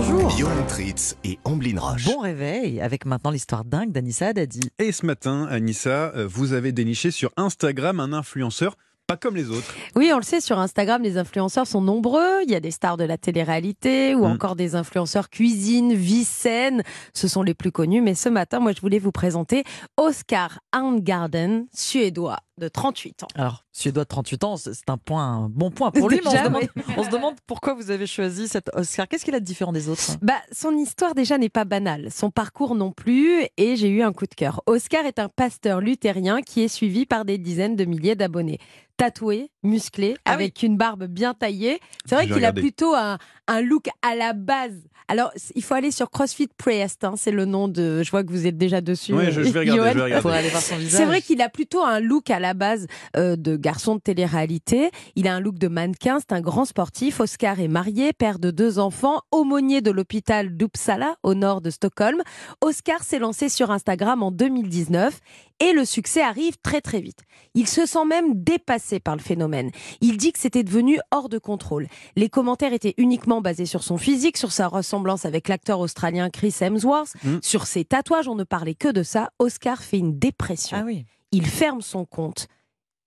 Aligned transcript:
bonjour. 0.00 0.30
Johan 0.30 0.64
Tritz 0.66 1.16
et 1.24 1.38
Amblin 1.44 1.78
Roche. 1.78 2.06
Bon 2.06 2.20
réveil 2.20 2.80
avec 2.80 3.04
maintenant 3.04 3.30
l'histoire 3.30 3.64
dingue 3.66 3.92
d'Anissa 3.92 4.28
Haddadi. 4.28 4.60
Et 4.78 4.92
ce 4.92 5.04
matin, 5.04 5.46
Anissa, 5.50 6.12
euh, 6.16 6.26
vous 6.26 6.54
avez 6.54 6.72
déniché 6.72 7.10
sur 7.10 7.30
Instagram 7.36 8.00
un 8.00 8.12
influenceur 8.14 8.76
pas 9.06 9.16
comme 9.16 9.34
les 9.34 9.50
autres. 9.50 9.74
Oui, 9.96 10.12
on 10.14 10.18
le 10.18 10.22
sait, 10.22 10.40
sur 10.40 10.60
Instagram, 10.60 11.02
les 11.02 11.18
influenceurs 11.18 11.66
sont 11.66 11.80
nombreux. 11.80 12.42
Il 12.44 12.50
y 12.52 12.54
a 12.54 12.60
des 12.60 12.70
stars 12.70 12.96
de 12.96 13.02
la 13.02 13.18
télé-réalité 13.18 14.14
ou 14.14 14.20
Mm. 14.20 14.30
encore 14.30 14.54
des 14.54 14.76
influenceurs 14.76 15.30
cuisine, 15.30 15.92
vie 15.94 16.22
saine. 16.22 16.84
Ce 17.12 17.26
sont 17.26 17.42
les 17.42 17.54
plus 17.54 17.72
connus. 17.72 18.02
Mais 18.02 18.14
ce 18.14 18.28
matin, 18.28 18.60
moi, 18.60 18.70
je 18.72 18.80
voulais 18.80 19.00
vous 19.00 19.10
présenter 19.10 19.64
Oscar 19.96 20.60
Arngarden, 20.70 21.66
suédois 21.74 22.36
de 22.60 22.68
38 22.68 23.24
ans. 23.24 23.28
Alors, 23.34 23.64
suédois 23.72 24.04
de 24.04 24.08
38 24.08 24.44
ans, 24.44 24.56
c'est 24.56 24.88
un 24.88 24.96
point, 24.98 25.24
un 25.24 25.48
bon 25.48 25.70
point 25.72 25.90
pour 25.90 26.08
lui, 26.08 26.20
mais 26.24 26.28
on 26.28 26.30
se, 26.38 26.44
demande, 26.44 26.62
oui. 26.76 26.82
on 26.96 27.02
se 27.04 27.10
demande 27.10 27.34
pourquoi 27.46 27.74
vous 27.74 27.90
avez 27.90 28.06
choisi 28.06 28.46
cet 28.46 28.70
Oscar. 28.74 29.08
Qu'est-ce 29.08 29.24
qu'il 29.24 29.34
a 29.34 29.40
de 29.40 29.44
différent 29.44 29.72
des 29.72 29.88
autres? 29.88 30.16
Bah, 30.22 30.34
son 30.52 30.76
histoire 30.76 31.14
déjà 31.14 31.38
n'est 31.38 31.48
pas 31.48 31.64
banale, 31.64 32.08
son 32.12 32.30
parcours 32.30 32.74
non 32.76 32.92
plus, 32.92 33.42
et 33.56 33.74
j'ai 33.76 33.88
eu 33.88 34.02
un 34.02 34.12
coup 34.12 34.26
de 34.26 34.34
cœur. 34.34 34.62
Oscar 34.66 35.04
est 35.06 35.18
un 35.18 35.28
pasteur 35.28 35.80
luthérien 35.80 36.42
qui 36.42 36.62
est 36.62 36.68
suivi 36.68 37.06
par 37.06 37.24
des 37.24 37.38
dizaines 37.38 37.74
de 37.76 37.84
milliers 37.84 38.14
d'abonnés. 38.14 38.58
Tatoué, 38.96 39.50
musclé, 39.62 40.16
Ah 40.26 40.32
avec 40.32 40.62
une 40.62 40.76
barbe 40.76 41.04
bien 41.06 41.32
taillée. 41.32 41.80
C'est 42.04 42.14
vrai 42.16 42.26
qu'il 42.26 42.44
a 42.44 42.52
plutôt 42.52 42.94
un, 42.94 43.16
un 43.48 43.60
look 43.62 43.86
à 44.02 44.14
la 44.14 44.34
base. 44.34 44.74
Alors, 45.08 45.32
il 45.56 45.62
faut 45.64 45.74
aller 45.74 45.90
sur 45.90 46.10
CrossFit 46.10 46.48
Priest, 46.56 47.02
hein, 47.02 47.14
c'est 47.16 47.30
le 47.32 47.44
nom 47.46 47.66
de. 47.66 48.02
Je 48.04 48.10
vois 48.12 48.22
que 48.22 48.30
vous 48.30 48.46
êtes 48.46 48.58
déjà 48.58 48.80
dessus. 48.80 49.12
Ouais, 49.14 49.32
je- 49.32 49.42
je 49.42 49.48
vais 49.50 49.60
regarder, 49.60 49.80
je 49.92 49.94
vais 49.96 50.02
regarder. 50.04 50.22
Pour 50.22 50.30
aller 50.30 50.48
voir 50.50 50.62
son 50.62 50.76
visage. 50.76 51.00
C'est 51.00 51.06
vrai 51.06 51.20
qu'il 51.22 51.40
a 51.42 51.48
plutôt 51.48 51.82
un 51.82 51.98
look 51.98 52.30
à 52.30 52.38
la 52.38 52.49
base 52.54 52.86
euh, 53.16 53.36
de 53.36 53.56
garçon 53.56 53.94
de 53.96 54.00
télé-réalité. 54.00 54.90
Il 55.16 55.28
a 55.28 55.34
un 55.34 55.40
look 55.40 55.58
de 55.58 55.68
mannequin, 55.68 56.18
c'est 56.20 56.32
un 56.32 56.40
grand 56.40 56.64
sportif. 56.64 57.20
Oscar 57.20 57.60
est 57.60 57.68
marié, 57.68 58.12
père 58.12 58.38
de 58.38 58.50
deux 58.50 58.78
enfants, 58.78 59.20
aumônier 59.30 59.80
de 59.80 59.90
l'hôpital 59.90 60.56
d'Uppsala, 60.56 61.16
au 61.22 61.34
nord 61.34 61.60
de 61.60 61.70
Stockholm. 61.70 62.22
Oscar 62.60 63.02
s'est 63.02 63.18
lancé 63.18 63.48
sur 63.48 63.70
Instagram 63.70 64.22
en 64.22 64.30
2019 64.30 65.18
et 65.62 65.72
le 65.72 65.84
succès 65.84 66.22
arrive 66.22 66.56
très 66.62 66.80
très 66.80 67.00
vite. 67.00 67.18
Il 67.54 67.66
se 67.66 67.84
sent 67.84 68.04
même 68.06 68.42
dépassé 68.42 69.00
par 69.00 69.16
le 69.16 69.20
phénomène. 69.22 69.70
Il 70.00 70.16
dit 70.16 70.32
que 70.32 70.38
c'était 70.38 70.62
devenu 70.64 70.98
hors 71.10 71.28
de 71.28 71.38
contrôle. 71.38 71.86
Les 72.16 72.28
commentaires 72.28 72.72
étaient 72.72 72.94
uniquement 72.96 73.40
basés 73.40 73.66
sur 73.66 73.82
son 73.82 73.98
physique, 73.98 74.36
sur 74.38 74.52
sa 74.52 74.68
ressemblance 74.68 75.24
avec 75.26 75.48
l'acteur 75.48 75.80
australien 75.80 76.30
Chris 76.30 76.54
Hemsworth, 76.60 77.14
Mm. 77.24 77.38
sur 77.42 77.66
ses 77.66 77.84
tatouages, 77.84 78.28
on 78.28 78.34
ne 78.34 78.44
parlait 78.44 78.74
que 78.74 78.88
de 78.88 79.02
ça. 79.02 79.30
Oscar 79.38 79.82
fait 79.82 79.98
une 79.98 80.18
dépression 80.18 80.78
Ah 80.80 80.84
oui. 80.86 81.04
Il 81.32 81.46
ferme 81.46 81.80
son 81.80 82.04
compte. 82.04 82.48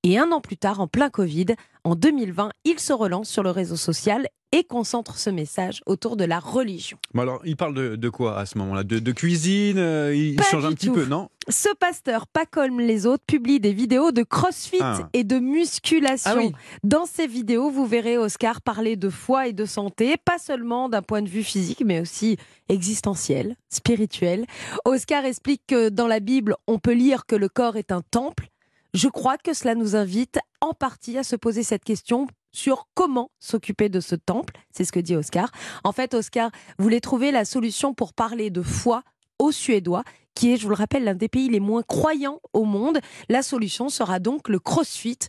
Et 0.05 0.17
un 0.17 0.31
an 0.33 0.41
plus 0.41 0.57
tard, 0.57 0.81
en 0.81 0.87
plein 0.87 1.09
Covid, 1.09 1.45
en 1.85 1.95
2020, 1.95 2.51
il 2.65 2.79
se 2.79 2.91
relance 2.91 3.29
sur 3.29 3.41
le 3.41 3.51
réseau 3.51 3.77
social 3.77 4.27
et 4.51 4.65
concentre 4.65 5.17
ce 5.17 5.29
message 5.29 5.81
autour 5.85 6.17
de 6.17 6.25
la 6.25 6.39
religion. 6.39 6.97
Bon 7.13 7.21
alors, 7.21 7.41
il 7.45 7.55
parle 7.55 7.73
de, 7.73 7.95
de 7.95 8.09
quoi 8.09 8.37
à 8.37 8.45
ce 8.45 8.57
moment-là? 8.57 8.83
De, 8.83 8.99
de 8.99 9.11
cuisine 9.13 9.77
euh, 9.79 10.13
Il 10.13 10.35
Pas 10.35 10.43
change 10.43 10.65
un 10.65 10.73
petit 10.73 10.87
tout. 10.87 10.93
peu, 10.93 11.05
non? 11.05 11.29
Ce 11.49 11.69
pasteur, 11.79 12.27
pas 12.27 12.45
comme 12.45 12.79
les 12.81 13.05
autres, 13.07 13.23
publie 13.25 13.59
des 13.61 13.71
vidéos 13.73 14.11
de 14.11 14.23
crossfit 14.23 14.77
Ah. 14.81 15.09
et 15.13 15.23
de 15.23 15.39
musculation. 15.39 16.31
Ah 16.31 16.37
oui. 16.37 16.51
Dans 16.83 17.05
ces 17.05 17.25
vidéos, 17.25 17.71
vous 17.71 17.85
verrez 17.87 18.17
Oscar 18.17 18.61
parler 18.61 18.95
de 18.97 19.09
foi 19.09 19.47
et 19.47 19.53
de 19.53 19.65
santé, 19.65 20.15
pas 20.23 20.37
seulement 20.37 20.89
d'un 20.89 21.01
point 21.01 21.21
de 21.21 21.29
vue 21.29 21.43
physique, 21.43 21.81
mais 21.83 22.01
aussi 22.01 22.37
existentiel, 22.69 23.55
spirituel. 23.69 24.45
Oscar 24.85 25.23
explique 25.25 25.63
que 25.67 25.87
dans 25.89 26.07
la 26.07 26.19
Bible, 26.19 26.55
on 26.67 26.77
peut 26.77 26.93
lire 26.93 27.25
que 27.25 27.35
le 27.35 27.47
corps 27.49 27.77
est 27.77 27.91
un 27.91 28.01
temple. 28.11 28.49
Je 28.93 29.07
crois 29.07 29.37
que 29.37 29.53
cela 29.53 29.73
nous 29.73 29.95
invite 29.95 30.37
en 30.61 30.73
partie 30.73 31.17
à 31.17 31.23
se 31.23 31.35
poser 31.35 31.63
cette 31.63 31.83
question 31.83 32.27
sur 32.51 32.87
comment 32.93 33.31
s'occuper 33.39 33.89
de 33.89 33.99
ce 33.99 34.13
temple. 34.13 34.53
C'est 34.71 34.85
ce 34.85 34.91
que 34.91 34.99
dit 34.99 35.15
Oscar. 35.15 35.51
En 35.83 35.91
fait, 35.91 36.13
Oscar 36.13 36.51
voulait 36.77 36.99
trouver 36.99 37.31
la 37.31 37.43
solution 37.43 37.95
pour 37.95 38.13
parler 38.13 38.51
de 38.51 38.61
foi 38.61 39.01
aux 39.39 39.51
Suédois, 39.51 40.03
qui 40.35 40.53
est, 40.53 40.57
je 40.57 40.63
vous 40.63 40.69
le 40.69 40.75
rappelle, 40.75 41.03
l'un 41.03 41.15
des 41.15 41.27
pays 41.27 41.49
les 41.49 41.59
moins 41.59 41.81
croyants 41.81 42.39
au 42.53 42.65
monde. 42.65 42.99
La 43.29 43.41
solution 43.41 43.89
sera 43.89 44.19
donc 44.19 44.47
le 44.47 44.59
crossfit 44.59 45.19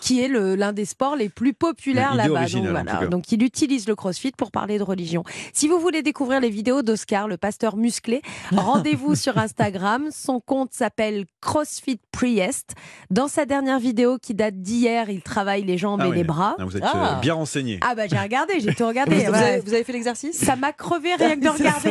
qui 0.00 0.20
est 0.20 0.28
l'un 0.28 0.72
des 0.72 0.84
sports 0.84 1.16
les 1.16 1.28
plus 1.28 1.52
populaires 1.52 2.14
là-bas. 2.14 2.46
Donc, 2.46 2.66
voilà. 2.70 3.20
il 3.30 3.42
utilise 3.42 3.86
le 3.86 3.94
crossfit 3.94 4.32
pour 4.36 4.50
parler 4.50 4.78
de 4.78 4.82
religion. 4.82 5.24
Si 5.52 5.68
vous 5.68 5.78
voulez 5.78 6.02
découvrir 6.02 6.40
les 6.40 6.50
vidéos 6.50 6.82
d'Oscar, 6.82 7.28
le 7.28 7.36
pasteur 7.36 7.76
musclé, 7.76 8.22
rendez-vous 8.52 9.14
sur 9.14 9.38
Instagram. 9.38 10.08
Son 10.10 10.40
compte 10.40 10.72
s'appelle 10.72 11.26
CrossFit 11.40 12.00
Priest. 12.12 12.74
Dans 13.10 13.28
sa 13.28 13.44
dernière 13.46 13.78
vidéo 13.78 14.18
qui 14.18 14.34
date 14.34 14.56
d'hier, 14.60 15.10
il 15.10 15.22
travaille 15.22 15.62
les 15.64 15.78
jambes 15.78 16.00
Ah 16.02 16.06
et 16.06 16.10
oui. 16.10 16.16
les 16.16 16.24
bras. 16.24 16.56
Ah, 16.58 16.64
Vous 16.64 16.76
êtes 16.76 16.82
Ah. 16.84 17.16
euh, 17.16 17.20
bien 17.20 17.34
renseigné. 17.34 17.78
Ah 17.82 17.94
bah 17.94 18.06
j'ai 18.08 18.18
regardé, 18.18 18.54
j'ai 18.60 18.74
tout 18.74 18.86
regardé. 18.86 19.16
vous 19.28 19.34
avez, 19.34 19.60
vous 19.60 19.72
avez 19.74 19.84
fait 19.84 19.92
l'exercice? 19.92 20.36
Ça 20.38 20.56
m'a 20.56 20.72
crevé 20.72 21.14
rien 21.14 21.36
que 21.36 21.44
de 21.44 21.48
regarder. 21.50 21.90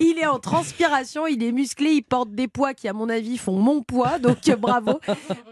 Il 0.00 0.18
est 0.18 0.26
en 0.26 0.38
transpiration, 0.38 1.26
il 1.26 1.42
est 1.42 1.52
musclé, 1.52 1.90
il 1.92 2.02
porte 2.02 2.30
des 2.32 2.48
poids 2.48 2.74
qui, 2.74 2.88
à 2.88 2.92
mon 2.92 3.08
avis, 3.08 3.38
font 3.38 3.56
mon 3.58 3.82
poids. 3.82 4.18
Donc 4.18 4.38
euh, 4.48 4.56
bravo. 4.56 5.00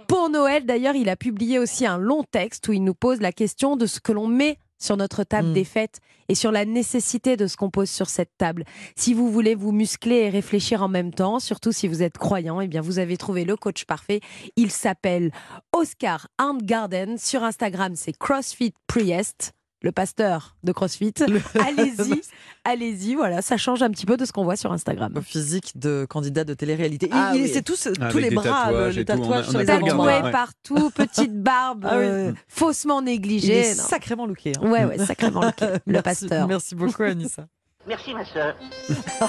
Pour 0.08 0.28
Noël, 0.28 0.66
d'ailleurs, 0.66 0.94
il 0.94 1.08
a 1.08 1.16
publié 1.16 1.58
aussi 1.62 1.86
un 1.86 1.98
long 1.98 2.24
texte 2.30 2.68
où 2.68 2.72
il 2.72 2.84
nous 2.84 2.94
pose 2.94 3.20
la 3.20 3.32
question 3.32 3.76
de 3.76 3.86
ce 3.86 4.00
que 4.00 4.12
l'on 4.12 4.26
met 4.26 4.58
sur 4.78 4.96
notre 4.96 5.22
table 5.22 5.50
Mm. 5.50 5.52
des 5.52 5.64
fêtes 5.64 6.00
et 6.28 6.34
sur 6.34 6.50
la 6.50 6.64
nécessité 6.64 7.36
de 7.36 7.46
ce 7.46 7.56
qu'on 7.56 7.70
pose 7.70 7.88
sur 7.88 8.08
cette 8.08 8.32
table. 8.36 8.64
Si 8.96 9.14
vous 9.14 9.30
voulez 9.30 9.54
vous 9.54 9.70
muscler 9.70 10.16
et 10.16 10.28
réfléchir 10.30 10.82
en 10.82 10.88
même 10.88 11.12
temps, 11.14 11.38
surtout 11.38 11.70
si 11.72 11.86
vous 11.86 12.02
êtes 12.02 12.18
croyant, 12.18 12.60
eh 12.60 12.66
bien 12.66 12.80
vous 12.80 12.98
avez 12.98 13.16
trouvé 13.16 13.44
le 13.44 13.56
coach 13.56 13.84
parfait. 13.84 14.20
Il 14.56 14.70
s'appelle 14.72 15.30
Oscar 15.72 16.26
Arngarden. 16.38 17.16
Sur 17.16 17.44
Instagram, 17.44 17.94
c'est 17.94 18.16
CrossFit 18.16 18.74
Priest, 18.88 19.52
le 19.82 19.92
pasteur 19.92 20.56
de 20.62 20.72
CrossFit. 20.72 21.12
Allez-y, 21.66 22.22
allez-y, 22.64 23.14
voilà, 23.14 23.42
ça 23.42 23.56
change 23.56 23.82
un 23.82 23.90
petit 23.90 24.06
peu 24.06 24.16
de 24.16 24.24
ce 24.24 24.32
qu'on 24.32 24.44
voit 24.44 24.56
sur 24.56 24.72
Instagram. 24.72 25.20
Physique 25.22 25.72
de 25.76 26.06
candidat 26.08 26.44
de 26.44 26.54
télé-réalité. 26.54 27.06
Il- 27.06 27.12
Ah 27.14 27.32
il- 27.34 27.42
oui. 27.42 27.50
C'est 27.52 27.62
tous, 27.62 27.86
les 28.14 28.30
bras, 28.30 28.66
tatouages 28.66 28.94
le- 28.94 29.00
les 29.00 29.04
tatouages 29.04 29.46
on 29.48 29.50
sur 29.50 29.58
a 29.58 29.62
les 29.62 29.66
Tatoué 29.66 30.30
partout, 30.30 30.90
petite 30.94 31.42
barbe, 31.42 31.84
Ah 31.88 31.98
oui. 31.98 32.04
euh, 32.04 32.32
faussement 32.48 33.00
Il 33.00 33.06
négligée. 33.06 33.52
est 33.58 33.74
sacrément 33.74 34.26
looké. 34.26 34.52
hein. 34.60 34.68
Ouais, 34.70 34.84
ouais, 34.84 34.98
sacrément 34.98 35.40
le, 35.42 35.50
le 35.60 35.78
Merci- 35.86 36.02
pasteur. 36.02 36.46
Merci 36.48 36.74
beaucoup, 36.74 37.02
Anissa. 37.02 37.46
Merci 37.88 38.14
ma 38.14 38.24
sœur. 38.24 38.54